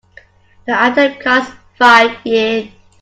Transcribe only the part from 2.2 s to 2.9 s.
Yen.